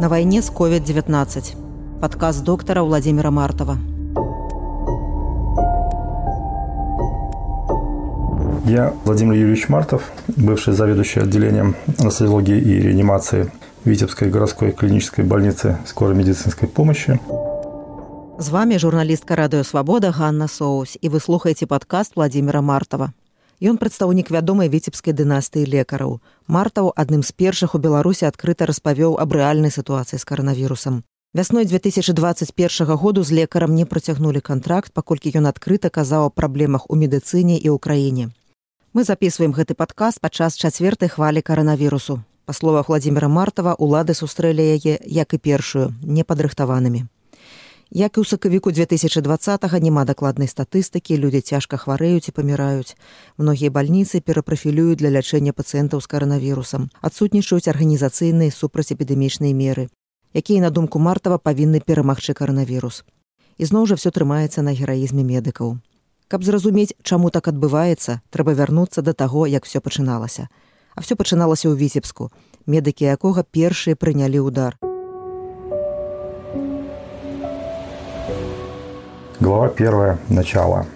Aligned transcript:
На 0.00 0.08
войне 0.08 0.40
с 0.40 0.50
COVID-19. 0.50 2.00
Подкаст 2.00 2.42
доктора 2.42 2.82
Владимира 2.82 3.30
Мартова. 3.30 3.76
Я 8.64 8.94
Владимир 9.04 9.34
Юрьевич 9.34 9.68
Мартов, 9.68 10.10
бывший 10.28 10.72
заведующий 10.72 11.20
отделением 11.20 11.76
анестезиологии 11.98 12.58
и 12.58 12.80
реанимации 12.80 13.52
Витебской 13.84 14.30
городской 14.30 14.72
клинической 14.72 15.24
больницы 15.24 15.76
скорой 15.84 16.14
медицинской 16.14 16.68
помощи. 16.68 17.20
З 18.38 18.48
вами 18.48 18.76
журналістка 18.78 19.34
радыё 19.34 19.64
свабода 19.64 20.10
Ганна 20.10 20.48
Соус 20.48 20.98
і 21.00 21.08
вы 21.08 21.20
слухаеце 21.20 21.66
падкаст 21.66 22.16
Владимира 22.16 22.60
Мартова. 22.60 23.12
Ён 23.61 23.77
прадстаўнік 23.77 24.31
вядомай 24.33 24.69
віцебскай 24.73 25.13
дынастыі 25.13 25.69
лекараў. 25.69 26.17
Мартаў 26.47 26.89
адным 26.97 27.21
з 27.21 27.31
першых 27.31 27.77
у 27.77 27.79
Беларусі 27.79 28.25
адкрыта 28.25 28.65
распавёў 28.65 29.21
аб 29.21 29.37
рэальнай 29.37 29.69
сітуацыі 29.69 30.17
з 30.17 30.25
каранавірусам. 30.25 31.03
Вясной 31.33 31.65
2021 31.65 32.97
году 32.97 33.23
з 33.23 33.31
лекарам 33.31 33.75
не 33.75 33.85
працягнулі 33.85 34.41
кантракт, 34.41 34.91
паколькі 34.91 35.31
ён 35.37 35.47
адкрыта 35.47 35.93
казаў 35.93 36.25
аб 36.27 36.33
праблемах 36.33 36.89
у 36.89 36.97
медыцыне 36.97 37.61
і 37.61 37.69
ў 37.69 37.77
краіне. 37.77 38.33
Мы 38.91 39.05
записываем 39.05 39.53
гэты 39.55 39.77
падкаст 39.77 40.19
падчас 40.19 40.57
чацвертай 40.57 41.07
хвалі 41.07 41.45
каранавірусу. 41.45 42.19
Па 42.45 42.53
словах 42.53 42.89
Владимира 42.89 43.29
Мартава 43.29 43.77
улады 43.79 44.17
сустрэлі 44.17 44.65
яе 44.75 44.99
як 45.05 45.33
і 45.33 45.37
першую 45.37 45.93
непадрыхтаванымі. 46.01 47.05
Як 47.90 48.18
і 48.18 48.20
ў 48.20 48.26
сакавіку 48.26 48.72
2020 48.74 49.62
няма 49.78 50.02
дакладнай 50.04 50.50
статыстыкі, 50.50 51.14
людзі 51.22 51.40
цяжка 51.40 51.78
хварэюць 51.78 52.26
і 52.26 52.34
паміраюць. 52.34 52.98
Многія 53.38 53.70
бальніцы 53.70 54.18
перапрафілююць 54.18 54.98
для 54.98 55.14
лячэння 55.14 55.54
пацыентаў 55.54 56.02
з 56.02 56.10
каранавірусам, 56.10 56.90
адсутнічаюць 56.98 57.70
арганізацыйныя 57.70 58.50
супрацьэпідэмічныя 58.50 59.54
меры, 59.54 59.86
якія 60.34 60.66
на 60.66 60.70
думку 60.74 60.98
мартава 60.98 61.38
павінны 61.38 61.78
перамагчы 61.78 62.34
каранавірус. 62.34 63.06
Ізноў 63.62 63.86
жа 63.86 63.94
все 63.94 64.10
трымаецца 64.10 64.66
на 64.66 64.74
гераізме 64.74 65.22
медыкаў. 65.22 65.78
Каб 66.26 66.42
зразумець, 66.42 66.98
чаму 67.06 67.30
так 67.30 67.46
адбываецца, 67.46 68.18
трэба 68.34 68.58
вярнуцца 68.58 68.98
да 68.98 69.14
таго, 69.14 69.46
як 69.46 69.62
все 69.62 69.78
пачыналася. 69.78 70.50
А 70.98 71.06
все 71.06 71.14
пачыналася 71.14 71.70
ў 71.70 71.78
віцебску, 71.78 72.34
медыкі 72.66 73.06
якога 73.06 73.46
першыя 73.46 73.94
прынялі 73.94 74.42
ўдар. 74.42 74.74
Глава 79.38 79.66
1. 79.66 80.18
Начало. 80.30 80.86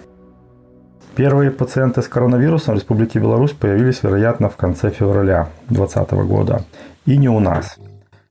Первые 1.14 1.50
пациенты 1.50 2.00
с 2.00 2.08
коронавирусом 2.08 2.74
в 2.74 2.78
Республике 2.78 3.19
Беларусь 3.19 3.52
появились, 3.52 4.02
вероятно, 4.02 4.48
в 4.48 4.56
конце 4.56 4.88
февраля 4.88 5.48
2020 5.69 6.12
года. 6.27 6.62
И 7.05 7.19
не 7.19 7.28
у 7.28 7.38
нас. 7.38 7.77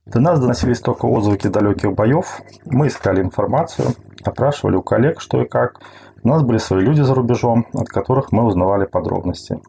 До 0.08 0.20
нас 0.20 0.40
доносились 0.40 0.80
только 0.80 1.06
отзвуки 1.06 1.48
далеких 1.48 1.94
боев. 1.94 2.42
Мы 2.66 2.88
искали 2.88 3.22
информацию, 3.22 3.90
опрашивали 4.24 4.78
у 4.78 4.82
коллег, 4.82 5.22
что 5.22 5.44
и 5.44 5.48
как. 5.48 5.80
У 6.24 6.28
нас 6.28 6.42
были 6.42 6.58
свои 6.58 6.82
люди 6.82 7.02
за 7.02 7.14
рубежом, 7.14 7.68
от 7.74 7.90
которых 7.90 8.32
мы 8.32 8.46
узнавали 8.46 8.86
подробности. 8.86 9.60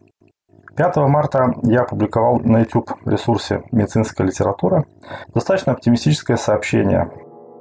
5 0.75 0.95
марта 1.07 1.53
я 1.61 1.81
опубликовал 1.81 2.39
на 2.39 2.61
YouTube 2.61 2.93
ресурсе 3.05 3.61
«Медицинская 3.71 4.25
литература» 4.25 4.85
достаточно 5.35 5.73
оптимистическое 5.73 6.37
сообщение 6.37 7.11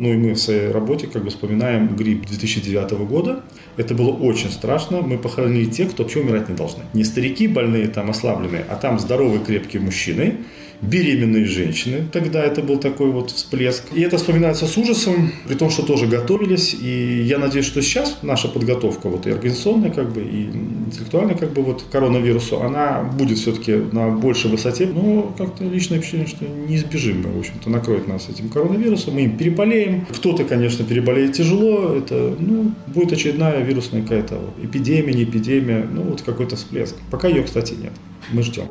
ну 0.00 0.12
и 0.12 0.16
мы 0.16 0.32
в 0.32 0.38
своей 0.38 0.70
работе 0.70 1.06
как 1.06 1.22
бы 1.22 1.30
вспоминаем 1.30 1.94
грипп 1.94 2.26
2009 2.26 2.92
года. 3.06 3.42
Это 3.76 3.94
было 3.94 4.10
очень 4.10 4.50
страшно. 4.50 5.02
Мы 5.02 5.18
похоронили 5.18 5.66
тех, 5.66 5.90
кто 5.90 6.02
вообще 6.02 6.20
умирать 6.20 6.48
не 6.48 6.56
должны. 6.56 6.82
Не 6.94 7.04
старики 7.04 7.46
больные, 7.46 7.86
там 7.88 8.10
ослабленные, 8.10 8.64
а 8.68 8.76
там 8.76 8.98
здоровые, 8.98 9.44
крепкие 9.44 9.82
мужчины, 9.82 10.38
беременные 10.82 11.44
женщины. 11.44 12.06
Тогда 12.12 12.42
это 12.42 12.62
был 12.62 12.78
такой 12.78 13.10
вот 13.10 13.30
всплеск. 13.30 13.84
И 13.94 14.00
это 14.00 14.16
вспоминается 14.16 14.66
с 14.66 14.76
ужасом, 14.76 15.32
при 15.46 15.54
том, 15.54 15.70
что 15.70 15.82
тоже 15.82 16.06
готовились. 16.06 16.74
И 16.74 17.22
я 17.22 17.38
надеюсь, 17.38 17.66
что 17.66 17.82
сейчас 17.82 18.18
наша 18.22 18.48
подготовка, 18.48 19.08
вот 19.08 19.26
и 19.26 19.30
организационная, 19.30 19.90
как 19.90 20.12
бы, 20.12 20.22
и 20.22 20.44
интеллектуальная, 20.86 21.36
как 21.36 21.52
бы, 21.52 21.62
вот 21.62 21.84
коронавирусу, 21.90 22.62
она 22.62 23.02
будет 23.02 23.38
все-таки 23.38 23.72
на 23.92 24.08
большей 24.08 24.50
высоте. 24.50 24.86
Но 24.86 25.34
как-то 25.36 25.64
личное 25.64 25.98
впечатление, 25.98 26.28
что 26.28 26.46
неизбежимо, 26.46 27.30
в 27.30 27.38
общем-то, 27.38 27.70
накроет 27.70 28.08
нас 28.08 28.28
этим 28.28 28.48
коронавирусом. 28.48 29.14
Мы 29.14 29.22
им 29.24 29.36
переболеем. 29.36 30.06
Кто-то, 30.06 30.44
конечно, 30.44 30.84
переболеет 30.84 31.34
тяжело. 31.34 31.94
Это, 31.94 32.34
ну, 32.38 32.72
будет 32.86 33.12
очередная 33.12 33.62
вирусная 33.62 34.02
какая-то 34.02 34.40
эпидемия, 34.62 35.12
не 35.12 35.24
эпидемия. 35.24 35.86
Ну, 35.90 36.02
вот 36.02 36.22
какой-то 36.22 36.56
всплеск. 36.56 36.96
Пока 37.10 37.28
ее, 37.28 37.42
кстати, 37.42 37.74
нет. 37.74 37.92
Мы 38.32 38.42
ждем. 38.42 38.64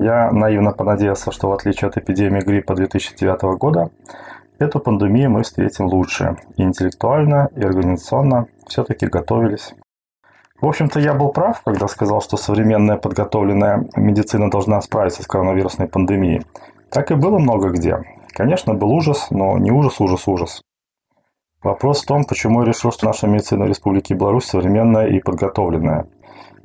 Я 0.00 0.30
наивно 0.32 0.72
понадеялся, 0.72 1.30
что 1.30 1.50
в 1.50 1.52
отличие 1.52 1.88
от 1.88 1.98
эпидемии 1.98 2.40
гриппа 2.40 2.74
2009 2.74 3.58
года, 3.58 3.90
эту 4.58 4.80
пандемию 4.80 5.30
мы 5.30 5.42
встретим 5.42 5.84
лучше. 5.84 6.38
И 6.56 6.62
интеллектуально, 6.62 7.50
и 7.54 7.62
организационно 7.62 8.46
все-таки 8.66 9.04
готовились. 9.04 9.74
В 10.58 10.66
общем-то, 10.66 11.00
я 11.00 11.12
был 11.12 11.28
прав, 11.28 11.60
когда 11.62 11.86
сказал, 11.86 12.22
что 12.22 12.38
современная 12.38 12.96
подготовленная 12.96 13.90
медицина 13.94 14.50
должна 14.50 14.80
справиться 14.80 15.22
с 15.22 15.26
коронавирусной 15.26 15.86
пандемией. 15.86 16.46
Так 16.90 17.10
и 17.10 17.14
было 17.14 17.38
много 17.38 17.68
где. 17.68 17.98
Конечно, 18.28 18.72
был 18.72 18.90
ужас, 18.92 19.26
но 19.28 19.58
не 19.58 19.70
ужас, 19.70 20.00
ужас, 20.00 20.26
ужас. 20.26 20.62
Вопрос 21.62 22.02
в 22.02 22.06
том, 22.06 22.24
почему 22.24 22.62
я 22.62 22.68
решил, 22.68 22.90
что 22.90 23.04
наша 23.04 23.26
медицина 23.26 23.66
в 23.66 23.68
Республике 23.68 24.14
Беларусь 24.14 24.46
современная 24.46 25.08
и 25.08 25.20
подготовленная– 25.20 26.06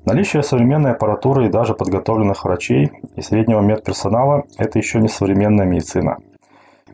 Наличие 0.05 0.43
современной 0.43 0.91
аппаратуры 0.91 1.47
и 1.47 1.49
даже 1.49 1.73
подготовленных 1.73 2.43
врачей 2.45 2.91
и 3.15 3.21
среднего 3.23 3.61
медперсонала– 3.61 4.43
это 4.59 4.77
еще 4.77 4.99
не 4.99 5.07
современная 5.07 5.65
медицина. 5.65 6.17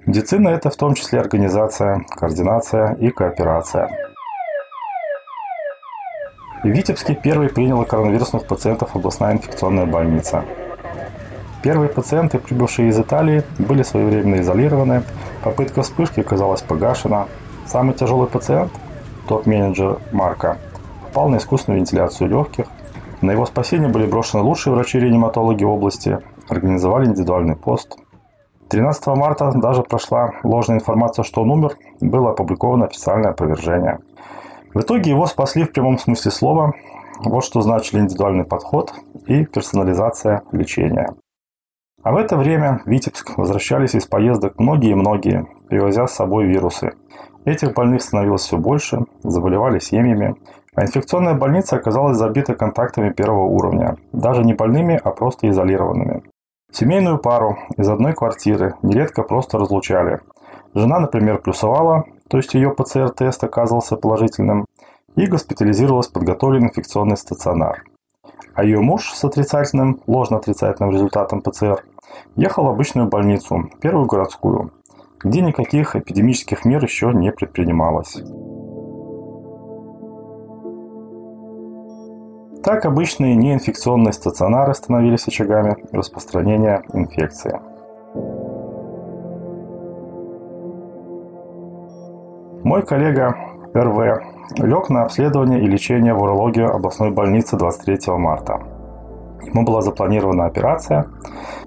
Медицина– 0.05 0.47
это 0.49 0.69
в 0.69 0.77
том 0.77 0.94
числе 0.94 1.19
организация, 1.19 2.05
координация 2.09 2.94
и 2.94 3.09
кооперация. 3.09 3.89
В 6.63 6.67
Витебске 6.67 7.13
первой 7.13 7.49
приняла 7.49 7.83
коронавирусных 7.83 8.47
пациентов 8.47 8.95
областная 8.95 9.33
инфекционная 9.33 9.88
больница. 9.88 10.45
Первые 11.63 11.89
пациенты, 11.89 12.39
прибывшие 12.39 12.88
из 12.88 12.99
Италии, 12.99 13.43
были 13.59 13.83
своевременно 13.83 14.39
изолированы, 14.39 15.03
попытка 15.43 15.81
вспышки 15.81 16.22
оказалась 16.22 16.61
погашена. 16.61 17.28
Самый 17.67 17.93
тяжелый 17.93 18.29
пациент, 18.29 18.72
топ-менеджер 19.28 19.99
Марка, 20.13 20.59
попал 21.03 21.28
на 21.28 21.38
искусственную 21.38 21.81
вентиляцию 21.81 22.29
легких, 22.29 22.67
на 23.22 23.32
его 23.32 23.46
спасение 23.46 23.88
были 23.88 24.08
брошены 24.08 24.44
лучшие 24.44 24.74
врачи-реаниматологи 24.74 25.64
области, 25.64 26.20
организовали 26.50 27.06
индивидуальный 27.06 27.56
пост. 27.56 27.98
13 28.70 29.08
марта 29.08 29.52
даже 29.56 29.84
прошла 29.84 30.32
ложная 30.44 30.78
информация, 30.78 31.24
что 31.24 31.42
он 31.42 31.52
умер, 31.52 31.76
было 32.00 32.32
опубликовано 32.32 32.86
официальное 32.86 33.32
опровержение. 33.32 34.00
В 34.74 34.80
итоге 34.80 35.12
его 35.12 35.26
спасли 35.28 35.64
в 35.64 35.72
прямом 35.72 36.00
смысле 36.00 36.32
слова. 36.32 36.74
Вот 37.24 37.44
что 37.44 37.62
значили 37.62 38.00
индивидуальный 38.00 38.46
подход 38.46 38.94
и 39.28 39.46
персонализация 39.46 40.42
лечения. 40.52 41.14
А 42.03 42.12
в 42.12 42.18
это 42.18 42.36
время 42.36 42.82
в 42.84 42.90
Витебск 42.90 43.38
возвращались 43.38 43.94
из 43.94 44.08
поездок 44.08 44.58
многие-многие, 44.58 45.46
привозя 45.70 46.08
с 46.08 46.16
собой 46.16 46.46
вирусы. 46.46 46.94
Этих 47.46 47.74
больных 47.74 48.02
становилось 48.02 48.42
все 48.42 48.58
больше, 48.58 49.02
заболевали 49.22 49.78
семьями, 49.78 50.36
а 50.76 50.84
инфекционная 50.84 51.34
больница 51.34 51.76
оказалась 51.76 52.18
забита 52.18 52.56
контактами 52.56 53.12
первого 53.12 53.46
уровня, 53.46 53.98
даже 54.14 54.44
не 54.44 54.54
больными, 54.54 55.00
а 55.04 55.12
просто 55.12 55.50
изолированными. 55.50 56.24
Семейную 56.72 57.20
пару 57.20 57.58
из 57.78 57.90
одной 57.90 58.14
квартиры 58.14 58.76
нередко 58.82 59.24
просто 59.24 59.58
разлучали. 59.58 60.22
Жена, 60.74 61.00
например, 61.00 61.40
плюсовала, 61.40 62.06
то 62.30 62.38
есть 62.38 62.54
ее 62.54 62.74
ПЦР-тест 62.74 63.44
оказывался 63.44 63.98
положительным, 63.98 64.66
и 65.18 65.28
госпитализировалась 65.28 66.08
в 66.08 66.14
подготовленный 66.14 66.68
инфекционный 66.68 67.18
стационар. 67.18 67.84
А 68.53 68.64
ее 68.64 68.80
муж 68.80 69.12
с 69.12 69.24
отрицательным, 69.26 70.00
ложно-отрицательным 70.08 70.91
результатом 70.91 71.41
ПЦР 71.41 71.84
ехал 72.35 72.66
в 72.66 72.70
обычную 72.70 73.09
больницу, 73.09 73.70
первую 73.82 74.06
городскую, 74.06 74.72
где 75.20 75.41
никаких 75.41 75.96
эпидемических 75.96 76.64
мер 76.64 76.84
еще 76.84 77.12
не 77.14 77.32
предпринималось. 77.32 78.22
Так 82.63 82.85
обычные 82.85 83.35
неинфекционные 83.35 84.13
стационары 84.13 84.75
становились 84.75 85.28
очагами 85.28 85.78
распространения 85.91 86.84
инфекции. 86.93 87.59
Мой 92.63 92.85
коллега 92.85 93.35
РВ 93.73 94.22
лег 94.59 94.90
на 94.90 95.03
обследование 95.03 95.61
и 95.61 95.67
лечение 95.67 96.13
в 96.13 96.22
урологию 96.22 96.72
областной 96.72 97.09
больницы 97.09 97.58
23 97.58 98.13
марта. 98.17 98.61
Ему 99.43 99.66
была 99.66 99.81
запланирована 99.81 100.46
операция, 100.46 101.07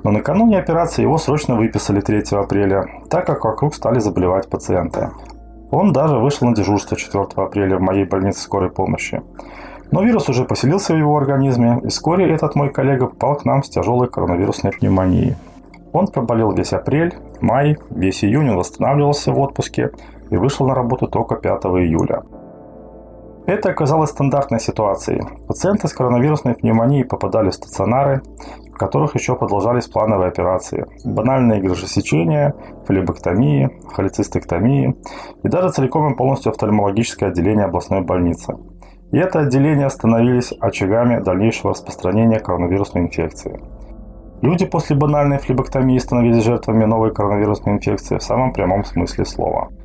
но 0.04 0.12
накануне 0.12 0.60
операции 0.60 1.02
его 1.02 1.18
срочно 1.18 1.56
выписали 1.56 2.00
3 2.00 2.22
апреля, 2.38 2.86
так 3.10 3.26
как 3.26 3.44
вокруг 3.44 3.74
стали 3.74 3.98
заболевать 3.98 4.48
пациенты. 4.48 5.10
Он 5.72 5.92
даже 5.92 6.18
вышел 6.18 6.46
на 6.46 6.54
дежурство 6.54 6.96
4 6.96 7.24
апреля 7.34 7.78
в 7.78 7.80
моей 7.80 8.04
больнице 8.04 8.42
скорой 8.42 8.70
помощи. 8.70 9.22
Но 9.90 10.02
вирус 10.02 10.28
уже 10.28 10.44
поселился 10.44 10.94
в 10.94 10.98
его 10.98 11.16
организме, 11.16 11.80
и 11.84 11.88
вскоре 11.88 12.30
этот 12.32 12.54
мой 12.54 12.70
коллега 12.70 13.06
попал 13.06 13.36
к 13.36 13.44
нам 13.44 13.62
с 13.62 13.68
тяжелой 13.68 14.08
коронавирусной 14.08 14.72
пневмонией. 14.72 15.36
Он 15.92 16.08
проболел 16.08 16.52
весь 16.52 16.72
апрель, 16.72 17.14
май, 17.40 17.78
весь 17.90 18.24
июнь 18.24 18.50
он 18.50 18.56
восстанавливался 18.56 19.32
в 19.32 19.38
отпуске 19.38 19.90
и 20.30 20.36
вышел 20.36 20.66
на 20.66 20.74
работу 20.74 21.06
только 21.06 21.36
5 21.36 21.64
июля. 21.66 22.22
Это 23.46 23.70
оказалось 23.70 24.10
стандартной 24.10 24.58
ситуацией. 24.58 25.22
Пациенты 25.46 25.86
с 25.86 25.92
коронавирусной 25.92 26.54
пневмонией 26.54 27.04
попадали 27.04 27.50
в 27.50 27.54
стационары, 27.54 28.22
в 28.74 28.76
которых 28.76 29.14
еще 29.14 29.36
продолжались 29.36 29.86
плановые 29.86 30.28
операции. 30.28 30.86
Банальные 31.04 31.60
грыжесечения, 31.60 32.54
флебэктомии, 32.86 33.70
холецистектомии 33.92 34.96
и 35.42 35.48
даже 35.48 35.70
целиком 35.70 36.12
и 36.12 36.16
полностью 36.16 36.50
офтальмологическое 36.50 37.28
отделение 37.28 37.66
областной 37.66 38.00
больницы. 38.00 38.56
И 39.14 39.16
это 39.16 39.38
отделение 39.38 39.88
становились 39.88 40.52
очагами 40.60 41.22
дальнейшего 41.22 41.70
распространения 41.70 42.40
коронавирусной 42.40 43.04
инфекции. 43.04 43.60
Люди 44.42 44.66
после 44.66 44.96
банальной 44.96 45.38
флебэктомии 45.38 45.98
становились 45.98 46.42
жертвами 46.42 46.84
новой 46.84 47.14
коронавирусной 47.14 47.74
инфекции 47.74 48.18
в 48.18 48.22
самом 48.22 48.52
прямом 48.52 48.84
смысле 48.84 49.24
слова– 49.24 49.68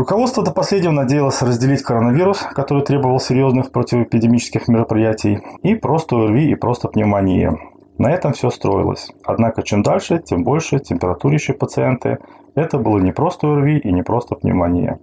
Руководство 0.00 0.42
до 0.42 0.50
последнего 0.50 0.92
надеялось 0.92 1.42
разделить 1.42 1.82
коронавирус, 1.82 2.38
который 2.54 2.82
требовал 2.82 3.20
серьезных 3.20 3.70
противоэпидемических 3.70 4.66
мероприятий, 4.66 5.40
и 5.62 5.74
просто 5.74 6.16
ОРВИ 6.16 6.52
и 6.52 6.54
просто 6.54 6.88
пневмония. 6.88 7.54
На 8.00 8.12
этом 8.12 8.32
все 8.32 8.48
строилось. 8.48 9.10
Однако 9.24 9.62
чем 9.62 9.82
дальше, 9.82 10.20
тем 10.20 10.42
больше 10.42 10.78
температурящие 10.78 11.54
пациенты. 11.54 12.16
Это 12.54 12.78
было 12.78 12.98
не 12.98 13.12
просто 13.12 13.46
ОРВИ 13.46 13.80
и 13.80 13.92
не 13.92 14.02
просто 14.02 14.36
пневмония. 14.36 14.98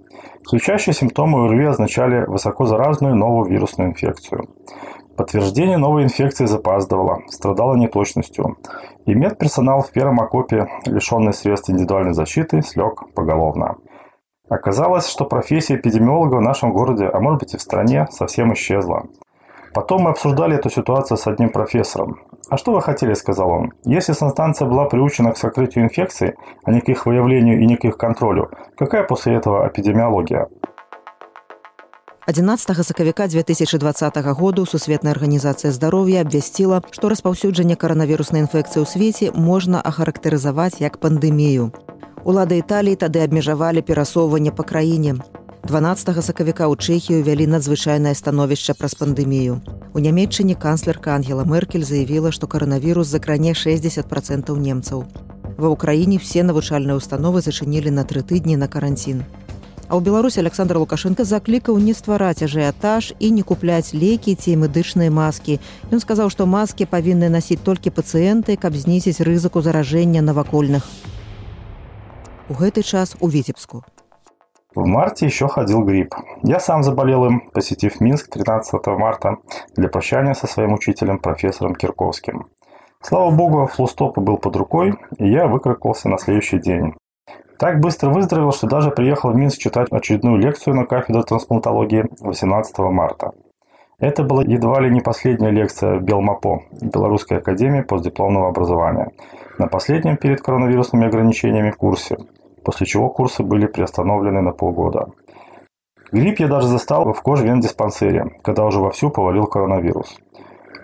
Ключащие 0.49 0.95
симптомы 0.95 1.45
ОРВИ 1.45 1.65
означали 1.65 2.25
высокозаразную 2.25 3.15
новую 3.15 3.51
вирусную 3.51 3.91
инфекцию. 3.91 4.49
Подтверждение 5.15 5.77
новой 5.77 6.05
инфекции 6.05 6.45
запаздывало, 6.45 7.19
страдало 7.27 7.75
неточностью. 7.75 8.57
И 9.05 9.13
медперсонал 9.13 9.83
в 9.83 9.91
первом 9.91 10.19
окопе, 10.19 10.67
лишенный 10.87 11.33
средств 11.33 11.69
индивидуальной 11.69 12.13
защиты, 12.13 12.63
слег 12.63 13.13
поголовно. 13.13 13.75
Оказалось, 14.49 15.07
что 15.07 15.25
профессия 15.25 15.75
эпидемиолога 15.75 16.37
в 16.37 16.41
нашем 16.41 16.73
городе, 16.73 17.05
а 17.05 17.19
может 17.19 17.41
быть 17.41 17.53
и 17.53 17.57
в 17.57 17.61
стране, 17.61 18.07
совсем 18.09 18.53
исчезла. 18.53 19.05
Потом 19.76 20.02
мы 20.02 20.10
обсуждали 20.10 20.56
эту 20.56 20.70
ситуацию 20.70 21.16
с 21.16 21.26
одним 21.26 21.50
профессором. 21.50 22.20
«А 22.48 22.56
что 22.56 22.72
вы 22.72 22.82
хотели?» – 22.82 23.14
сказал 23.14 23.50
он. 23.50 23.72
«Если 23.84 24.12
санстанция 24.12 24.68
была 24.68 24.84
приучена 24.84 25.32
к 25.32 25.38
сокрытию 25.38 25.84
инфекций, 25.84 26.34
а 26.64 26.70
не 26.70 26.80
к 26.80 26.88
их 26.88 27.06
выявлению 27.06 27.60
и 27.60 27.66
не 27.66 27.76
к 27.76 27.84
их 27.84 27.96
контролю, 27.96 28.50
какая 28.76 29.04
после 29.04 29.34
этого 29.34 29.66
эпидемиология?» 29.68 30.48
11 32.26 32.86
сакавіка 32.86 33.26
2020 33.26 34.16
году 34.16 34.64
сусветная 34.66 35.12
арганізацыя 35.12 35.72
здароўя 35.72 36.20
абвясціла 36.20 36.82
што 36.90 37.08
распаўсюджанне 37.08 37.74
каранавіруснай 37.74 38.46
інфекцыі 38.46 38.82
ў 38.82 38.86
свеце 38.86 39.32
можна 39.34 39.82
ахарактарызаваць 39.82 40.78
як 40.78 41.00
пандэмію 41.02 41.72
Улады 42.24 42.62
Італіі 42.62 42.94
тады 43.02 43.18
абмежавалі 43.26 43.82
перасоўванне 43.82 44.52
па 44.54 44.62
краіне. 44.62 45.18
12 45.65 46.23
сакавіка 46.23 46.69
ў 46.69 46.77
Чэхію 46.77 47.25
вялі 47.25 47.47
надзвычайнае 47.49 48.13
становішча 48.13 48.77
праз 48.77 48.93
пандэмію. 48.93 49.57
У 49.93 49.99
нямецчыне 49.99 50.53
канцлерка 50.53 51.15
Ангела 51.15 51.43
Меркель 51.43 51.83
заявіла, 51.83 52.31
што 52.31 52.47
каранавірус 52.47 53.07
закране 53.07 53.55
60 53.55 54.05
процентаў 54.05 54.61
немцаў. 54.61 55.03
Ва 55.57 55.67
ўкраіне 55.73 56.21
все 56.21 56.45
навучальныя 56.45 56.93
установы 56.93 57.41
зачынілі 57.41 57.89
на 57.89 58.05
тры 58.05 58.21
тыдні 58.21 58.55
на 58.61 58.69
каранцін. 58.69 59.25
А 59.89 59.97
ў 59.97 60.05
Беларусі 60.05 60.45
Александр 60.45 60.77
Лукашенко 60.77 61.25
заклікаў 61.25 61.81
не 61.81 61.97
ствараць 61.97 62.45
ажыятаж 62.45 63.17
і 63.19 63.31
не 63.31 63.41
купляць 63.41 63.97
лекі 63.97 64.37
ці 64.37 64.55
медычныя 64.61 65.09
маскі. 65.09 65.59
Ён 65.89 65.99
сказаў, 66.03 66.29
што 66.29 66.45
маскі 66.45 66.85
павінны 66.85 67.33
насіць 67.33 67.63
толькі 67.63 67.95
пацыенты, 67.95 68.59
каб 68.59 68.75
знізіць 68.75 69.23
рызыку 69.23 69.63
заражэння 69.63 70.21
навакольных 70.21 70.83
у 72.49 72.53
гэты 72.53 72.83
час 72.83 73.15
у 73.19 73.27
Витебску. 73.27 73.83
В 74.77 74.85
марте 74.85 75.25
еще 75.25 75.47
ходил 75.47 75.83
грипп. 75.83 76.13
Я 76.43 76.59
сам 76.59 76.83
заболел 76.83 77.25
им, 77.25 77.49
посетив 77.51 77.99
Минск 77.99 78.29
13 78.29 78.85
марта 78.85 79.37
для 79.75 79.89
прощания 79.89 80.35
со 80.35 80.45
своим 80.45 80.73
учителем, 80.73 81.17
профессором 81.17 81.73
Кирковским. 81.73 82.45
Слава 83.01 83.31
богу, 83.31 83.65
флустоп 83.65 84.19
был 84.19 84.37
под 84.37 84.55
рукой, 84.55 84.93
и 85.17 85.31
я 85.31 85.47
выкрикался 85.47 86.09
на 86.09 86.19
следующий 86.19 86.59
день. 86.59 86.93
Так 87.57 87.79
быстро 87.79 88.11
выздоровел, 88.11 88.51
что 88.51 88.67
даже 88.67 88.91
приехал 88.91 89.31
в 89.31 89.35
Минск 89.35 89.57
читать 89.57 89.87
очередную 89.89 90.37
лекцию 90.37 90.75
на 90.75 90.85
кафедре 90.85 91.23
трансплантологии 91.23 92.05
18 92.19 92.77
марта. 92.77 93.31
Это 93.97 94.21
была 94.21 94.43
едва 94.43 94.79
ли 94.81 94.91
не 94.91 95.01
последняя 95.01 95.49
лекция 95.49 95.97
в 95.97 96.03
Белмапо, 96.03 96.61
Белорусской 96.83 97.39
академии 97.39 97.81
постдипломного 97.81 98.49
образования, 98.49 99.09
на 99.57 99.65
последнем 99.65 100.17
перед 100.17 100.41
коронавирусными 100.41 101.07
ограничениями 101.07 101.71
курсе, 101.71 102.17
после 102.67 102.85
чего 102.85 103.09
курсы 103.09 103.43
были 103.43 103.65
приостановлены 103.65 104.41
на 104.41 104.51
полгода. 104.51 105.07
Грипп 106.11 106.39
я 106.41 106.47
даже 106.49 106.67
застал 106.67 107.13
в 107.13 107.21
кожвен-диспансере, 107.21 108.25
когда 108.43 108.65
уже 108.65 108.81
вовсю 108.81 109.09
повалил 109.09 109.45
коронавирус. 109.47 110.17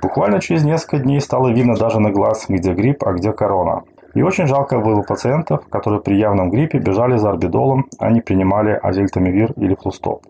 Буквально 0.02 0.40
через 0.40 0.64
несколько 0.64 1.00
дней 1.00 1.20
стало 1.20 1.50
видно 1.50 1.76
даже 1.76 2.00
на 2.00 2.10
глаз, 2.10 2.46
где 2.48 2.72
грипп, 2.72 3.04
а 3.04 3.12
где 3.12 3.34
корона. 3.34 3.84
И 4.14 4.22
очень 4.22 4.48
жалко 4.48 4.80
было 4.80 5.02
пациентов, 5.02 5.68
которые 5.68 6.02
при 6.02 6.16
явном 6.16 6.52
гриппе 6.52 6.80
бежали 6.80 7.18
за 7.18 7.32
орбидолом, 7.32 7.90
а 8.00 8.12
не 8.12 8.22
принимали 8.22 8.80
азельтамивир 8.82 9.52
или 9.58 9.76
флустоп. 9.76 10.26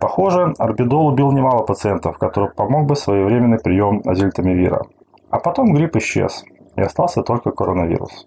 Похоже, 0.00 0.52
орбидол 0.58 1.06
убил 1.06 1.30
немало 1.30 1.62
пациентов, 1.62 2.18
которым 2.18 2.50
помог 2.56 2.86
бы 2.86 2.96
своевременный 2.96 3.60
прием 3.60 4.02
азельтамивира. 4.04 4.82
А 5.30 5.38
потом 5.38 5.74
грипп 5.74 5.94
исчез, 5.94 6.44
и 6.74 6.80
остался 6.80 7.22
только 7.22 7.52
коронавирус. 7.52 8.26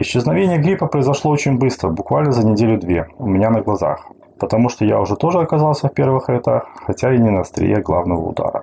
Исчезновение 0.00 0.58
гриппа 0.58 0.86
произошло 0.86 1.30
очень 1.30 1.58
быстро, 1.58 1.88
буквально 1.88 2.32
за 2.32 2.46
неделю-две, 2.46 3.06
у 3.18 3.26
меня 3.26 3.50
на 3.50 3.62
глазах, 3.62 4.06
потому 4.38 4.68
что 4.68 4.84
я 4.84 5.00
уже 5.00 5.16
тоже 5.16 5.38
оказался 5.38 5.88
в 5.88 5.94
первых 5.94 6.28
рядах, 6.28 6.66
хотя 6.86 7.14
и 7.14 7.18
не 7.18 7.30
на 7.30 7.40
острие 7.40 7.80
главного 7.80 8.28
удара. 8.28 8.62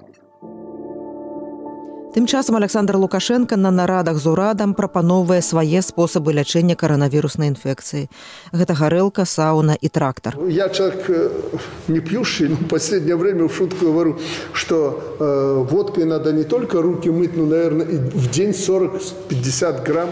Тым 2.13 2.27
часам 2.27 2.57
Александр 2.57 2.95
Лукашенко 2.98 3.57
на 3.57 3.71
нарадах 3.71 4.18
з 4.18 4.27
урадам 4.27 4.75
прапаноўвае 4.75 5.42
свае 5.42 5.81
спосабы 5.81 6.33
лячэння 6.38 6.75
каранавіруснай 6.77 7.50
інфекцыі. 7.50 8.06
Гэта 8.54 8.77
гарэлка, 8.77 9.25
сауна 9.25 9.74
и 9.74 9.89
трактор. 9.89 10.38
Я 10.45 10.69
человек 10.69 11.10
э, 11.10 11.31
не 11.88 12.01
пьющий, 12.01 12.50
но 12.50 12.56
в 12.56 12.68
последнее 12.69 13.15
время 13.15 13.48
в 13.48 13.56
шутку 13.56 13.86
говорю, 13.86 14.19
что 14.54 15.18
э, 15.19 15.65
водкой 15.71 16.06
надо 16.06 16.31
не 16.33 16.44
только 16.44 16.83
руки 16.83 17.10
мыть, 17.10 17.36
но, 17.36 17.48
наверное, 17.48 17.88
в 17.88 18.29
день 18.29 18.51
40-50 18.51 19.84
грамм 19.84 20.10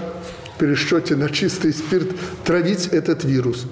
пересчете 0.59 1.17
на 1.17 1.31
чистый 1.31 1.73
спирт 1.73 2.09
травить 2.45 2.89
этот 2.89 3.25
вирус. 3.25 3.67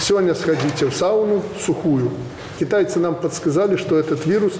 Сегодня 0.00 0.34
сходите 0.34 0.86
в 0.86 0.94
сауну 0.94 1.42
сухую. 1.64 2.10
Китайцы 2.58 2.98
нам 2.98 3.14
подсказали, 3.14 3.76
что 3.76 3.98
этот 3.98 4.26
вирус 4.26 4.54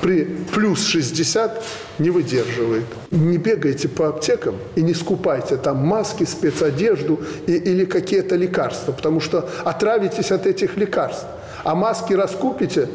при 0.00 0.24
плюс 0.52 0.84
60 0.86 1.64
не 1.98 2.10
выдерживает. 2.10 2.84
Не 3.10 3.38
бегайте 3.38 3.88
по 3.88 4.08
аптекам 4.08 4.56
и 4.76 4.82
не 4.82 4.94
скупайте 4.94 5.56
там 5.56 5.78
маски, 5.78 6.24
спецодежду 6.24 7.20
и, 7.46 7.52
или 7.52 7.84
какие-то 7.84 8.36
лекарства, 8.36 8.92
потому 8.92 9.20
что 9.20 9.48
отравитесь 9.64 10.30
от 10.30 10.46
этих 10.46 10.76
лекарств. 10.76 11.26
А 11.64 11.74
маски 11.74 12.12
раскупите, 12.12 12.88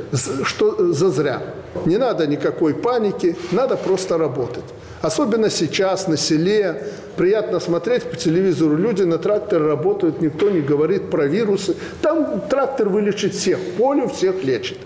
что 0.43 0.93
за 0.93 1.09
зря. 1.09 1.41
Не 1.87 1.97
надо 1.99 2.26
никакой 2.26 2.75
паники, 2.75 3.37
надо 3.52 3.76
просто 3.76 4.18
работать. 4.18 4.64
Особенно 5.02 5.50
сейчас 5.50 6.08
на 6.08 6.16
селе. 6.16 6.82
Приятно 7.16 7.61
смотреть 7.61 8.04
по 8.04 8.16
телевизору. 8.16 8.76
Люди 8.76 9.02
на 9.02 9.18
тракторе 9.18 9.64
работают, 9.64 10.20
никто 10.20 10.50
не 10.50 10.61
говорит 10.61 11.11
про 11.11 11.26
вирусы. 11.26 11.76
Там 12.02 12.40
трактор 12.49 12.88
вылечит 12.88 13.35
всех, 13.35 13.58
полю 13.76 14.08
всех 14.08 14.44
лечит. 14.44 14.78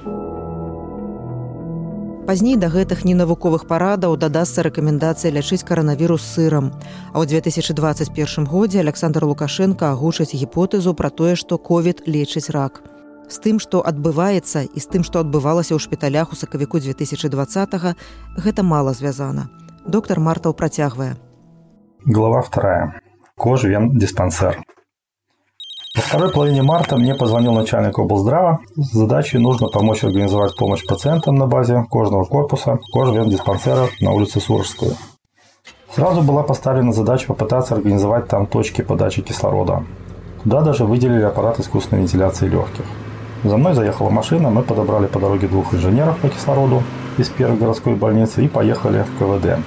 Пазней 2.26 2.56
да 2.56 2.68
гэтых 2.70 3.04
ненавуковых 3.04 3.66
парадаў 3.66 4.14
дадасца 4.16 4.62
рэкамендацыя 4.62 5.32
лячыць 5.34 5.66
каранавірус 5.66 6.22
сырам. 6.22 6.70
А 7.12 7.18
ў 7.18 7.26
2021 7.26 8.46
годзе 8.46 8.78
Александр 8.78 9.26
Лукашенко 9.26 9.90
агучыць 9.90 10.30
гіпотэзу 10.30 10.94
пра 10.94 11.10
тое, 11.10 11.34
што 11.34 11.58
ковід 11.58 12.06
лечыць 12.06 12.48
рак. 12.54 12.80
З 13.28 13.38
тым, 13.40 13.56
што 13.58 13.80
адбываецца 13.80 14.66
і 14.68 14.78
з 14.78 14.86
тым, 14.86 15.02
што 15.06 15.20
адбывалася 15.24 15.74
ў 15.74 15.80
шпіталях 15.80 16.32
у 16.32 16.36
сакавіку 16.36 16.80
2020 16.80 17.96
гэта 18.36 18.62
мала 18.62 18.92
звязана. 18.92 19.48
Доктор 19.86 20.20
Мартов 20.20 20.56
протягивая. 20.56 21.16
Глава 22.04 22.42
вторая. 22.42 23.00
Кожвен 23.36 23.96
диспансер. 23.98 24.62
Во 25.94 26.00
второй 26.02 26.32
половине 26.32 26.62
марта 26.62 26.96
мне 26.96 27.14
позвонил 27.14 27.52
начальник 27.52 27.98
облздрава 27.98 28.60
с 28.76 28.92
задачей 28.92 29.38
нужно 29.38 29.68
помочь 29.68 30.04
организовать 30.04 30.56
помощь 30.56 30.86
пациентам 30.86 31.34
на 31.34 31.46
базе 31.46 31.84
кожного 31.90 32.24
корпуса 32.24 32.78
кожвен 32.92 33.28
диспансера 33.28 33.88
на 34.00 34.12
улице 34.12 34.40
Суржскую. 34.40 34.92
Сразу 35.94 36.22
была 36.22 36.42
поставлена 36.42 36.92
задача 36.92 37.26
попытаться 37.26 37.74
организовать 37.74 38.26
там 38.26 38.46
точки 38.46 38.80
подачи 38.80 39.20
кислорода. 39.20 39.84
Туда 40.42 40.62
даже 40.62 40.86
выделили 40.86 41.22
аппарат 41.22 41.60
искусственной 41.60 42.02
вентиляции 42.02 42.48
легких. 42.48 42.84
за 43.43 43.55
мной 43.55 43.73
заехала 43.73 44.09
машина, 44.09 44.49
мы 44.49 44.63
подобрали 44.63 45.05
по 45.05 45.19
дороге 45.19 45.47
двух 45.47 45.73
инженеров 45.73 46.17
по 46.19 46.29
кислороду 46.29 46.81
из 47.17 47.29
первой 47.29 47.57
городской 47.57 47.95
больницы 47.95 48.43
и 48.43 48.47
поехали 48.47 49.03
в 49.03 49.19
КВД. 49.19 49.59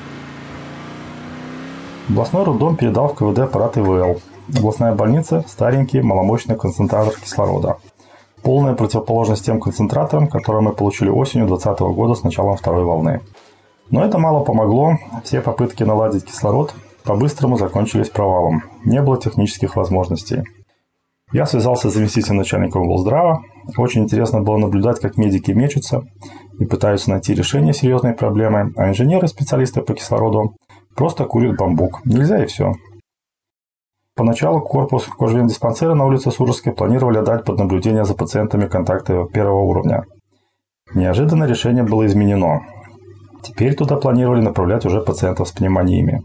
Областной 2.08 2.42
роддом 2.42 2.76
передал 2.76 3.08
в 3.08 3.14
КВД 3.14 3.38
аппарат 3.40 3.78
ИВЛ. 3.78 4.20
Областная 4.58 4.94
больница– 4.94 5.44
старенький 5.48 6.00
маломощный 6.00 6.56
концентратор 6.56 7.14
кислорода. 7.14 7.76
Полная 8.42 8.74
противоположность 8.74 9.44
тем 9.44 9.60
концентраторам, 9.60 10.26
которые 10.26 10.62
мы 10.62 10.72
получили 10.72 11.08
осенью 11.08 11.46
2020 11.46 11.80
года 11.94 12.14
с 12.14 12.24
началом 12.24 12.56
второй 12.56 12.84
волны. 12.84 13.20
Но 13.90 14.04
это 14.04 14.18
мало 14.18 14.42
помогло. 14.42 14.98
Все 15.22 15.40
попытки 15.40 15.84
наладить 15.84 16.24
кислород 16.24 16.74
по-быстрому 17.04 17.56
закончились 17.56 18.10
провалом. 18.10 18.64
Не 18.84 19.00
было 19.02 19.16
технических 19.16 19.76
возможностей. 19.76 20.42
Я 21.32 21.46
связался 21.46 21.90
с 21.90 21.94
заместителем 21.94 22.38
начальника 22.38 22.78
облздрава. 22.78 23.42
Очень 23.76 24.02
интересно 24.02 24.40
было 24.40 24.56
наблюдать, 24.56 25.00
как 25.00 25.16
медики 25.16 25.52
мечутся 25.52 26.02
и 26.58 26.64
пытаются 26.64 27.10
найти 27.10 27.34
решение 27.34 27.72
серьезной 27.72 28.14
проблемы, 28.14 28.72
а 28.76 28.88
инженеры, 28.88 29.28
специалисты 29.28 29.80
по 29.80 29.94
кислороду, 29.94 30.54
просто 30.96 31.24
курят 31.24 31.56
бамбук. 31.56 32.04
Нельзя 32.04 32.42
и 32.42 32.46
все. 32.46 32.74
Поначалу 34.16 34.60
корпус 34.60 35.06
кожвен-диспансера 35.06 35.94
на 35.94 36.04
улице 36.04 36.30
Суржской 36.30 36.72
планировали 36.72 37.18
отдать 37.18 37.44
под 37.44 37.58
наблюдение 37.58 38.04
за 38.04 38.14
пациентами 38.14 38.66
контакта 38.66 39.24
первого 39.32 39.62
уровня. 39.62 40.04
Неожиданно 40.94 41.44
решение 41.44 41.84
было 41.84 42.04
изменено. 42.06 42.60
Теперь 43.42 43.74
туда 43.74 43.96
планировали 43.96 44.42
направлять 44.42 44.84
уже 44.84 45.00
пациентов 45.00 45.48
с 45.48 45.52
пневмониями. 45.52 46.22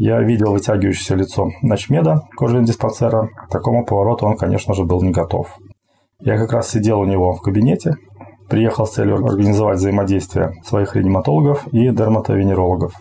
Я 0.00 0.20
видел 0.20 0.52
вытягивающееся 0.52 1.16
лицо 1.16 1.50
ночмеда 1.60 2.22
кожвен-диспансера. 2.36 3.30
К 3.34 3.48
такому 3.50 3.84
повороту 3.84 4.26
он, 4.26 4.36
конечно 4.36 4.72
же, 4.72 4.84
был 4.84 5.02
не 5.02 5.10
готов. 5.10 5.58
Я 6.20 6.38
как 6.38 6.52
раз 6.52 6.70
сидел 6.70 7.00
у 7.00 7.04
него 7.04 7.32
в 7.32 7.42
кабинете, 7.42 7.96
приехал 8.48 8.86
с 8.86 8.92
целью 8.92 9.16
организовать 9.16 9.78
взаимодействие 9.78 10.52
своих 10.64 10.94
реаниматологов 10.94 11.66
и 11.72 11.88
дерматовенерологов. 11.88 12.92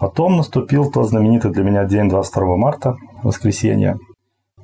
Потом 0.00 0.36
наступил 0.36 0.90
тот 0.90 1.08
знаменитый 1.08 1.52
для 1.52 1.62
меня 1.62 1.84
день 1.84 2.08
22 2.08 2.56
марта, 2.56 2.96
воскресенье. 3.22 3.96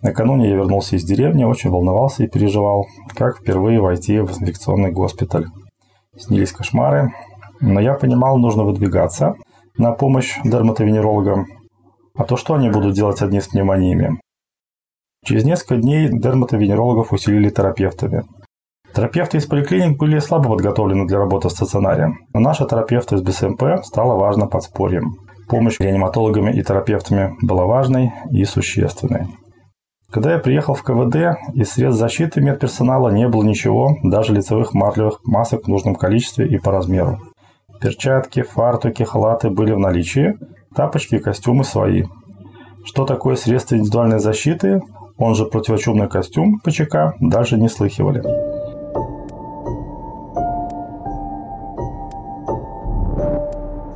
Накануне 0.02 0.50
я 0.50 0.56
вернулся 0.56 0.96
из 0.96 1.04
деревни, 1.04 1.44
очень 1.44 1.70
волновался 1.70 2.24
и 2.24 2.28
переживал, 2.28 2.86
как 3.14 3.38
впервые 3.38 3.80
войти 3.80 4.18
в 4.18 4.32
инфекционный 4.32 4.90
госпиталь. 4.90 5.46
Снились 6.18 6.50
кошмары, 6.50 7.12
но 7.60 7.78
я 7.78 7.94
понимал, 7.94 8.36
нужно 8.36 8.64
выдвигаться 8.64 9.36
на 9.76 9.92
помощь 9.92 10.38
дерматовенерологам. 10.44 11.46
А 12.14 12.24
то 12.24 12.36
что 12.36 12.54
они 12.54 12.70
будут 12.70 12.94
делать 12.94 13.22
одни 13.22 13.40
с 13.40 13.48
пневмониями? 13.48 14.20
Через 15.24 15.44
несколько 15.44 15.76
дней 15.76 16.08
дерматовенерологов 16.10 17.12
усилили 17.12 17.48
терапевтами. 17.48 18.24
Терапевты 18.94 19.38
из 19.38 19.46
поликлиник 19.46 19.98
были 19.98 20.18
слабо 20.18 20.50
подготовлены 20.50 21.06
для 21.06 21.18
работы 21.18 21.48
в 21.48 21.52
стационаре, 21.52 22.08
но 22.34 22.40
наши 22.40 22.66
терапевты 22.66 23.14
из 23.14 23.22
БСМП 23.22 23.84
стало 23.84 24.18
важно 24.18 24.46
подспорьем. 24.46 25.16
Помощь 25.48 25.80
реаниматологами 25.80 26.52
и 26.52 26.62
терапевтами 26.62 27.34
была 27.40 27.64
важной 27.64 28.12
и 28.30 28.44
существенной. 28.44 29.28
Когда 30.10 30.32
я 30.32 30.38
приехал 30.38 30.74
в 30.74 30.82
КВД, 30.82 31.38
из 31.54 31.70
средств 31.70 31.98
защиты 31.98 32.42
медперсонала 32.42 33.08
не 33.08 33.28
было 33.28 33.44
ничего, 33.44 33.96
даже 34.02 34.34
лицевых 34.34 34.74
марлевых 34.74 35.20
масок 35.24 35.64
в 35.64 35.68
нужном 35.68 35.94
количестве 35.94 36.46
и 36.46 36.58
по 36.58 36.70
размеру. 36.70 37.18
Перчатки, 37.81 38.41
фартуки, 38.41 39.03
халаты 39.03 39.49
были 39.49 39.71
в 39.71 39.79
наличии, 39.79 40.37
тапочки 40.75 41.15
и 41.15 41.19
костюмы 41.19 41.63
свои. 41.63 42.05
Что 42.85 43.05
такое 43.05 43.35
средство 43.35 43.75
индивидуальной 43.75 44.19
защиты, 44.19 44.81
он 45.17 45.35
же 45.35 45.45
противочумный 45.45 46.09
костюм 46.09 46.59
ПЧК, 46.63 47.15
даже 47.19 47.57
не 47.57 47.69
слыхивали. 47.69 48.23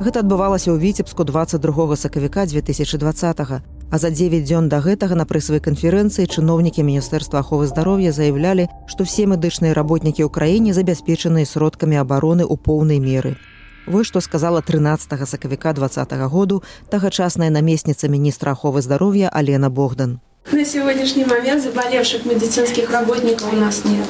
Гэта 0.02 0.26
адбывалася 0.26 0.74
ў 0.74 0.82
віцебску 0.82 1.22
22 1.22 1.96
сакавіка 1.96 2.46
2020 2.46 3.62
а 3.92 3.98
за 3.98 4.10
9 4.10 4.42
дзён 4.42 4.68
да 4.72 4.80
гэтага 4.82 5.14
на 5.14 5.24
прэсавай 5.30 5.60
канферэнцыі 5.62 6.26
чыноўнікі 6.26 6.82
міністэрства 6.82 7.44
аховы 7.44 7.70
здароўя 7.70 8.10
заявлялі 8.10 8.66
што 8.90 9.06
все 9.06 9.30
медычныя 9.30 9.76
работнікі 9.78 10.26
ў 10.26 10.30
краіне 10.32 10.74
забяспечаныя 10.74 11.46
сродкамі 11.46 12.02
абароны 12.02 12.42
ў 12.42 12.56
поўнай 12.58 12.98
меры 12.98 13.38
Вось 13.86 14.06
што 14.06 14.20
сказала 14.20 14.60
13 14.60 15.28
сакавіка 15.28 15.72
два 15.72 15.88
году 16.28 16.62
тагачасная 16.90 17.50
намесніца 17.50 18.08
міністра 18.08 18.52
аховы 18.52 18.82
здароўя 18.82 19.28
Алена 19.28 19.70
Богдан. 19.70 20.20
На 20.52 20.64
сегодняшний 20.64 21.24
момент 21.24 21.62
заболевших 21.62 22.26
медицинских 22.26 22.90
работников 22.90 23.52
у 23.52 23.56
нас 23.56 23.84
нет. 23.84 24.08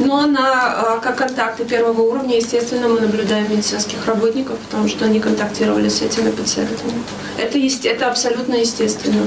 Но 0.00 0.26
на, 0.26 0.98
как 1.02 1.16
контакты 1.16 1.64
первого 1.64 2.00
уровня, 2.00 2.36
естественно, 2.36 2.88
мы 2.88 3.00
наблюдаем 3.00 3.50
медицинских 3.50 4.06
работников, 4.06 4.58
потому 4.58 4.88
что 4.88 5.04
они 5.04 5.20
контактировали 5.20 5.88
с 5.88 6.02
этими 6.02 6.30
пациентами. 6.30 6.92
Это, 7.38 7.58
это 7.88 8.08
абсолютно 8.08 8.54
естественно. 8.54 9.22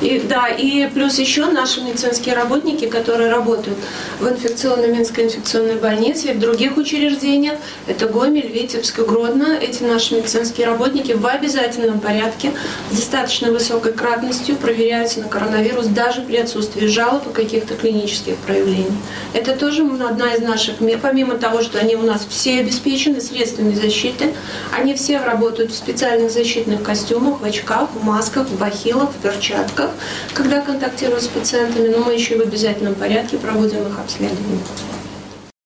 И, 0.00 0.20
да, 0.20 0.46
и 0.46 0.88
плюс 0.88 1.18
еще 1.18 1.46
наши 1.46 1.80
медицинские 1.80 2.36
работники, 2.36 2.86
которые 2.86 3.30
работают 3.30 3.76
в 4.20 4.28
инфекционной 4.28 4.92
Минской 4.92 5.24
инфекционной 5.24 5.74
больнице 5.74 6.28
и 6.28 6.32
в 6.34 6.38
других 6.38 6.76
учреждениях, 6.76 7.56
это 7.88 8.06
Гомель, 8.06 8.46
Витебск 8.46 9.00
и 9.00 9.02
Гродно, 9.02 9.56
эти 9.60 9.82
наши 9.82 10.14
медицинские 10.14 10.68
работники 10.68 11.12
в 11.12 11.26
обязательном 11.26 11.98
порядке 11.98 12.52
с 12.92 12.96
достаточно 12.96 13.50
высокой 13.50 13.92
кратностью 13.92 14.54
проверяются 14.54 15.20
на 15.20 15.28
коронавирус 15.28 15.86
даже 15.86 16.20
при 16.20 16.36
отсутствии 16.36 16.86
жалоб 16.86 17.26
и 17.28 17.32
каких-то 17.32 17.74
клинических 17.74 18.36
проявлений. 18.36 18.92
Это 19.34 19.54
тоже 19.67 19.83
одна 19.83 20.33
из 20.33 20.41
наших, 20.41 20.77
помимо 21.01 21.35
того, 21.35 21.61
что 21.61 21.77
они 21.77 21.95
у 21.95 22.01
нас 22.01 22.25
все 22.27 22.61
обеспечены 22.61 23.21
средствами 23.21 23.75
защиты, 23.75 24.33
они 24.75 24.95
все 24.95 25.19
работают 25.19 25.71
в 25.71 25.75
специальных 25.75 26.31
защитных 26.31 26.81
костюмах, 26.81 27.41
в 27.41 27.43
очках, 27.43 27.89
в 27.93 28.03
масках, 28.03 28.47
в 28.47 28.57
бахилах, 28.57 29.11
в 29.11 29.21
перчатках, 29.21 29.83
регионах, 29.83 29.93
когда 30.33 30.61
контактируют 30.61 31.23
с 31.23 31.27
пациентами, 31.27 31.89
но 31.89 32.03
мы 32.03 32.13
еще 32.13 32.35
и 32.35 32.37
в 32.37 32.41
обязательном 32.41 32.95
порядке 32.95 33.37
проводим 33.37 33.87
их 33.87 33.99
обследование. 33.99 34.59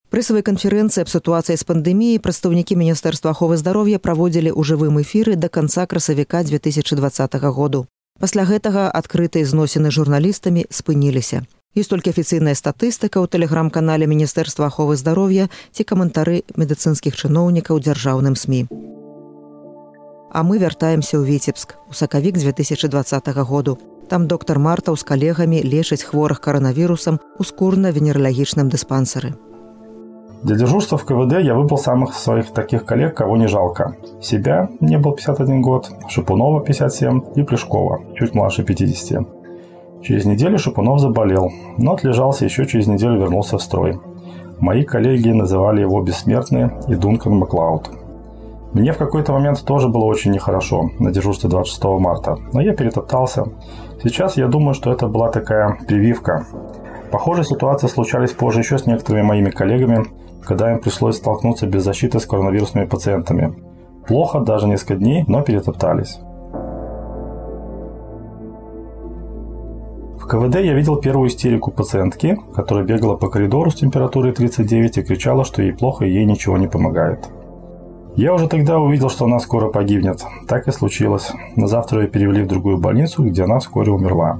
Прысавай 0.08 0.40
канферэнцыі 0.40 1.04
аб 1.04 1.10
сітуацыі 1.12 1.60
з 1.60 1.68
пандэміяй 1.68 2.16
прадстаўнікі 2.24 2.80
міністэрства 2.80 3.36
аховы 3.36 3.60
здароўя 3.60 4.00
праводзілі 4.00 4.56
ў 4.56 4.60
жывым 4.64 4.96
эфіры 5.04 5.36
да 5.36 5.52
канца 5.52 5.84
красавіка 5.84 6.40
2020 6.48 7.36
году. 7.52 7.84
Пасля 8.16 8.48
гэтага 8.48 8.88
адкрытыя 8.88 9.44
зносіны 9.44 9.92
журналістамі 9.92 10.64
спыніліся. 10.72 11.44
Ёсць 11.73 11.89
толькі 11.89 12.11
афіцыйная 12.13 12.53
статыстыка 12.53 13.17
ў 13.17 13.25
тэлеграм-канале 13.33 14.05
міністэрства 14.05 14.69
аховы 14.69 14.93
здароўя 14.93 15.49
ці 15.73 15.81
каментары 15.89 16.45
медыцынскіх 16.53 17.17
чыноўнікаў 17.17 17.81
дзяржаўным 17.81 18.37
сМ 18.37 18.69
А 20.33 20.41
мы 20.45 20.61
вяртаемся 20.61 21.17
ў 21.17 21.25
віцебск 21.25 21.73
у 21.89 21.97
сакавік 21.97 22.37
2020 22.37 23.29
году. 23.49 23.77
Там 24.09 24.29
доктор 24.29 24.61
Мартаў 24.61 24.97
з 24.97 25.03
калегамі 25.09 25.65
лечыць 25.65 26.05
хворых 26.05 26.41
коронавірусам 26.45 27.17
у 27.37 27.43
скурна-венералагічным 27.43 28.69
дыспансары. 28.69 29.33
Для 30.43 30.55
дежурства 30.55 30.97
в 30.97 31.05
КВД 31.05 31.41
я 31.41 31.53
выбрал 31.57 31.77
самых 31.77 32.13
своих 32.13 32.53
таких 32.53 32.85
коллег, 32.85 33.15
кого 33.15 33.37
не 33.37 33.47
жалко. 33.47 33.97
Себя, 34.21 34.69
мне 34.79 34.97
был 34.97 35.13
51 35.13 35.61
год, 35.61 35.89
Шипунова 36.09 36.61
57 36.61 37.21
и 37.35 37.43
Плешкова, 37.43 38.01
чуть 38.17 38.35
младше 38.35 38.63
50. 38.63 39.42
Через 40.03 40.25
неделю 40.25 40.59
Шипунов 40.59 40.99
заболел, 40.99 41.51
но 41.77 41.93
отлежался 41.93 42.45
еще 42.45 42.65
через 42.65 42.87
неделю 42.87 43.19
вернулся 43.19 43.57
в 43.57 43.61
строй. 43.61 43.99
Мои 44.59 44.83
коллеги 44.83 45.29
называли 45.29 45.81
его 45.81 46.01
«бессмертный» 46.01 46.71
и 46.87 46.95
Дункан 46.95 47.33
Маклауд– 47.33 47.89
мне 48.73 48.91
в 48.91 48.97
какой-то 48.97 49.33
момент 49.33 49.63
тоже 49.63 49.87
было 49.87 50.05
очень 50.05 50.31
нехорошо 50.31 50.89
на 50.97 51.11
дежурстве 51.11 51.47
26 51.47 51.83
марта, 51.99 52.39
но 52.53 52.59
я 52.59 52.73
перетоптался. 52.73 53.45
Сейчас 54.01 54.35
я 54.35 54.47
думаю, 54.47 54.73
что 54.73 54.91
это 54.91 55.07
была 55.07 55.29
такая 55.29 55.77
прививка. 55.87 56.47
Похожие 57.11 57.45
ситуации 57.45 57.85
случались 57.85 58.31
позже 58.31 58.61
еще 58.61 58.79
с 58.79 58.87
некоторыми 58.87 59.21
моими 59.21 59.51
коллегами, 59.51 60.05
когда 60.43 60.71
им 60.71 60.79
пришлось 60.79 61.17
столкнуться 61.17 61.67
без 61.67 61.83
защиты 61.83 62.19
с 62.19 62.25
коронавирусными 62.25 62.85
пациентами. 62.85 63.53
Плохо 64.07 64.39
даже 64.39 64.67
несколько 64.67 64.95
дней, 64.95 65.23
но 65.27 65.43
перетоптались. 65.43 66.19
КВД 70.33 70.55
я 70.61 70.73
видел 70.73 70.95
первую 70.95 71.29
истерику 71.29 71.69
пациентки, 71.69 72.39
которая 72.55 72.83
бегала 72.83 73.15
по 73.15 73.29
коридору 73.29 73.69
с 73.69 73.75
температурой 73.75 74.33
39 74.33 74.97
и 74.97 75.03
кричала, 75.03 75.45
что 75.45 75.61
ей 75.61 75.73
плохо 75.73 76.05
и 76.05 76.11
ей 76.11 76.25
ничего 76.25 76.57
не 76.57 76.67
помогает. 76.67 77.29
Я 78.15 78.33
уже 78.33 78.47
тогда 78.47 78.79
увидел, 78.79 79.11
что 79.11 79.25
она 79.25 79.37
скоро 79.37 79.69
погибнет. 79.69 80.23
Так 80.47 80.67
и 80.67 80.71
случилось. 80.71 81.31
На 81.55 81.67
завтра 81.67 82.01
ее 82.01 82.07
перевели 82.07 82.41
в 82.41 82.47
другую 82.47 82.79
больницу, 82.79 83.23
где 83.23 83.43
она 83.43 83.59
вскоре 83.59 83.91
умерла. 83.91 84.39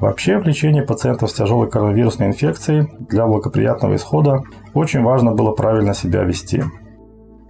Вообще, 0.00 0.38
в 0.38 0.42
лечении 0.42 0.82
пациентов 0.82 1.30
с 1.30 1.34
тяжелой 1.34 1.70
коронавирусной 1.70 2.28
инфекцией 2.28 2.86
для 3.08 3.26
благоприятного 3.26 3.96
исхода 3.96 4.42
очень 4.74 5.02
важно 5.02 5.32
было 5.32 5.52
правильно 5.52 5.94
себя 5.94 6.24
вести. 6.24 6.62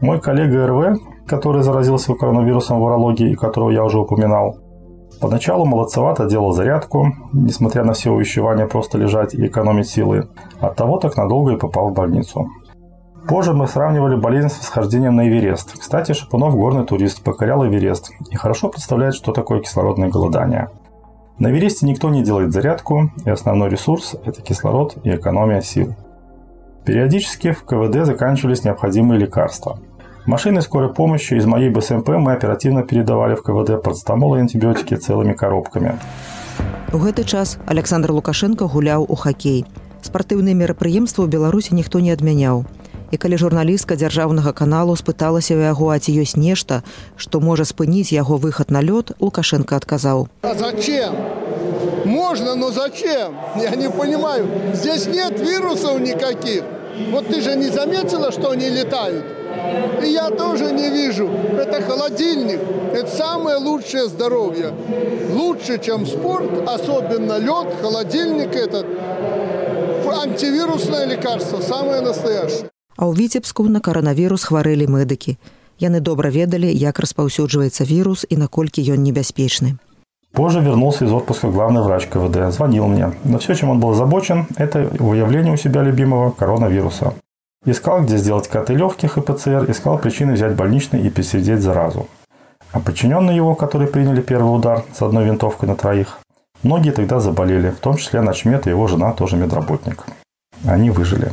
Мой 0.00 0.20
коллега 0.20 0.68
РВ, 0.68 1.00
который 1.26 1.64
заразился 1.64 2.14
коронавирусом 2.14 2.78
в 2.78 2.82
урологии 2.84 3.32
и 3.32 3.34
которого 3.34 3.70
я 3.70 3.82
уже 3.82 3.98
упоминал, 3.98 4.60
Поначалу 5.20 5.64
молодцевато 5.64 6.26
делал 6.26 6.52
зарядку, 6.52 7.14
несмотря 7.32 7.84
на 7.84 7.92
все 7.92 8.10
увещевания 8.10 8.66
просто 8.66 8.98
лежать 8.98 9.34
и 9.34 9.46
экономить 9.46 9.88
силы. 9.88 10.28
От 10.60 10.76
того 10.76 10.98
так 10.98 11.16
надолго 11.16 11.52
и 11.52 11.58
попал 11.58 11.90
в 11.90 11.94
больницу. 11.94 12.48
Позже 13.26 13.54
мы 13.54 13.66
сравнивали 13.66 14.16
болезнь 14.16 14.48
с 14.48 14.58
восхождением 14.58 15.16
на 15.16 15.26
Эверест. 15.26 15.78
Кстати, 15.78 16.12
Шапунов 16.12 16.54
горный 16.56 16.84
турист, 16.84 17.22
покорял 17.22 17.66
Эверест 17.66 18.10
и 18.30 18.36
хорошо 18.36 18.68
представляет, 18.68 19.14
что 19.14 19.32
такое 19.32 19.60
кислородное 19.60 20.10
голодание. 20.10 20.68
На 21.38 21.50
Эвересте 21.50 21.86
никто 21.86 22.10
не 22.10 22.22
делает 22.22 22.52
зарядку, 22.52 23.10
и 23.24 23.30
основной 23.30 23.70
ресурс– 23.70 24.14
это 24.24 24.42
кислород 24.42 24.98
и 25.04 25.14
экономия 25.14 25.62
сил. 25.62 25.94
Периодически 26.84 27.52
в 27.52 27.64
КВД 27.64 28.04
заканчивались 28.04 28.62
необходимые 28.62 29.18
лекарства. 29.18 29.78
Машины 30.25 30.61
скорой 30.61 30.93
помощи 30.93 31.33
из 31.33 31.45
моей 31.45 31.69
БСМП 31.69 32.09
мы 32.09 32.33
оперативно 32.33 32.83
передавали 32.83 33.35
в 33.35 33.41
КВД 33.41 33.81
парацетамол 33.81 34.35
и 34.35 34.39
антибиотики 34.39 34.95
целыми 34.95 35.33
коробками. 35.33 35.97
У 36.93 36.97
гэты 36.97 37.23
час 37.23 37.57
Александр 37.65 38.11
Лукашенко 38.11 38.67
гуляў 38.67 39.05
у 39.07 39.15
хакей. 39.15 39.65
Спартыўныя 40.01 40.55
мерапрыемствы 40.55 41.25
ў 41.25 41.29
Беларусі 41.29 41.75
ніхто 41.75 41.99
не 41.99 42.11
адмяняў. 42.13 42.65
І 43.11 43.17
калі 43.17 43.37
журналістка 43.41 43.97
дзяржаўнага 43.97 44.53
каналу 44.53 44.93
спыталася 44.93 45.57
ў 45.57 45.69
яго, 45.73 45.89
а 45.89 45.97
ці 45.97 46.13
ёсць 46.13 46.37
нешта, 46.37 46.81
што 47.17 47.41
можа 47.41 47.65
спыніць 47.65 48.13
яго 48.13 48.37
выхад 48.37 48.69
на 48.69 48.81
лёд, 48.85 49.17
Лукашенко 49.19 49.75
адказаў: 49.75 50.29
А 50.41 50.53
зачем? 50.53 51.13
Можно, 52.05 52.55
но 52.55 52.71
зачем? 52.71 53.33
Я 53.55 53.75
не 53.75 53.89
понимаю. 53.89 54.47
Здесь 54.73 55.07
нет 55.07 55.39
вирусов 55.39 55.99
никаких. 55.99 56.63
Вот 57.11 57.27
ты 57.27 57.41
же 57.41 57.55
не 57.55 57.69
заметила, 57.69 58.31
что 58.31 58.51
они 58.51 58.69
летают? 58.69 59.25
И 60.03 60.07
я 60.09 60.29
тоже 60.29 60.71
не 60.71 60.89
вижу. 60.89 61.27
Это 61.27 61.81
холодильник. 61.81 62.59
Это 62.93 63.07
самое 63.07 63.57
лучшее 63.57 64.07
здоровье. 64.07 64.73
Лучше, 65.31 65.79
чем 65.79 66.05
спорт, 66.05 66.49
особенно 66.67 67.37
лед, 67.37 67.67
холодильник 67.81 68.55
этот. 68.55 68.85
Антивирусное 70.09 71.05
лекарство, 71.05 71.61
самое 71.61 72.01
настоящее. 72.01 72.69
А 72.97 73.07
ў 73.07 73.15
віцебску 73.15 73.63
на 73.69 73.79
каранавірус 73.79 74.43
хварэлі 74.43 74.87
медыкі. 74.91 75.37
Яны 75.79 75.99
добра 76.03 76.29
ведалі, 76.29 76.67
як 76.67 76.99
распаўсюджваецца 76.99 77.87
вірус 77.87 78.25
і 78.27 78.35
наколькі 78.35 78.83
ён 78.83 78.99
небяспечны. 78.99 79.79
Позже 80.33 80.59
вернулся 80.59 81.05
из 81.05 81.11
отпуска 81.11 81.47
главный 81.47 81.81
врач 81.81 82.05
КВД, 82.07 82.51
звонил 82.51 82.87
мне. 82.87 83.13
Но 83.23 83.39
все, 83.39 83.55
чем 83.55 83.69
он 83.69 83.79
был 83.79 83.91
озабочен, 83.91 84.47
это 84.57 84.89
выявление 84.99 85.53
у 85.53 85.57
себя 85.57 85.81
любимого 85.81 86.31
коронавируса. 86.31 87.13
Искал, 87.65 88.03
где 88.03 88.17
сделать 88.17 88.47
КТ 88.47 88.69
легких 88.69 89.17
и 89.17 89.21
ПЦР, 89.21 89.69
искал 89.69 89.99
причины 89.99 90.33
взять 90.33 90.55
больничный 90.55 91.01
и 91.01 91.09
пересидеть 91.09 91.61
заразу. 91.61 92.07
А 92.71 92.79
подчиненные 92.79 93.35
его, 93.35 93.53
которые 93.53 93.89
приняли 93.89 94.21
первый 94.21 94.55
удар 94.55 94.85
с 94.93 95.01
одной 95.01 95.25
винтовкой 95.25 95.67
на 95.67 95.75
троих, 95.75 96.19
многие 96.63 96.91
тогда 96.91 97.19
заболели, 97.19 97.69
в 97.71 97.79
том 97.79 97.97
числе 97.97 98.21
начмет 98.21 98.65
и 98.65 98.69
его 98.69 98.87
жена, 98.87 99.11
тоже 99.11 99.35
медработник. 99.35 100.05
Они 100.65 100.89
выжили. 100.89 101.31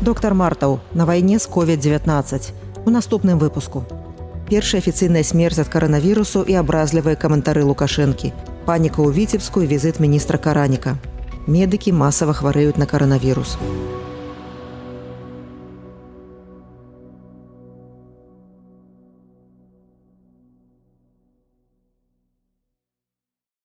Доктор 0.00 0.34
Мартаў 0.34 0.80
на 0.94 1.06
вайне 1.06 1.38
з 1.38 1.46
COVID-19 1.46 2.52
у 2.86 2.90
наступным 2.90 3.38
выпуску. 3.38 3.84
Першая 4.50 4.82
афіцыйная 4.82 5.22
смерць 5.22 5.62
ад 5.62 5.68
каранавірусу 5.68 6.42
і 6.42 6.58
абразлівыя 6.58 7.14
каментары 7.14 7.62
лукашэнкі. 7.62 8.32
Паніка 8.66 8.98
ў 8.98 9.14
віцебскую 9.14 9.66
візіт 9.70 10.00
міністра 10.00 10.38
караніка. 10.38 10.98
Медыкі 11.47 11.93
масава 11.95 12.33
хварэюць 12.35 12.75
на 12.75 12.85
каранавірус. 12.85 13.55